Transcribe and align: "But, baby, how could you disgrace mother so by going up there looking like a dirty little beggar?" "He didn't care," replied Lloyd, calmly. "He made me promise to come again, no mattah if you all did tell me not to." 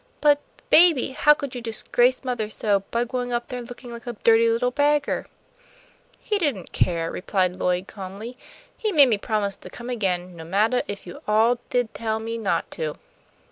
"But, 0.19 0.39
baby, 0.71 1.09
how 1.09 1.35
could 1.35 1.53
you 1.53 1.61
disgrace 1.61 2.23
mother 2.23 2.49
so 2.49 2.79
by 2.89 3.03
going 3.03 3.31
up 3.31 3.49
there 3.49 3.61
looking 3.61 3.91
like 3.91 4.07
a 4.07 4.13
dirty 4.13 4.49
little 4.49 4.71
beggar?" 4.71 5.27
"He 6.17 6.39
didn't 6.39 6.71
care," 6.71 7.11
replied 7.11 7.57
Lloyd, 7.57 7.87
calmly. 7.87 8.35
"He 8.75 8.91
made 8.91 9.09
me 9.09 9.19
promise 9.19 9.55
to 9.57 9.69
come 9.69 9.91
again, 9.91 10.35
no 10.35 10.43
mattah 10.43 10.81
if 10.87 11.05
you 11.05 11.21
all 11.27 11.59
did 11.69 11.93
tell 11.93 12.17
me 12.17 12.39
not 12.39 12.71
to." 12.71 12.95